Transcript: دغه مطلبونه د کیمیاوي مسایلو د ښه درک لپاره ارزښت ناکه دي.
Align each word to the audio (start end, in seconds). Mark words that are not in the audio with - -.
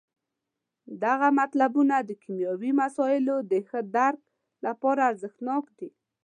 دغه 1.03 1.27
مطلبونه 1.39 1.95
د 2.01 2.11
کیمیاوي 2.23 2.71
مسایلو 2.81 3.35
د 3.51 3.53
ښه 3.67 3.79
درک 3.97 4.19
لپاره 4.65 5.01
ارزښت 5.09 5.39
ناکه 5.47 5.73
دي. 5.79 5.89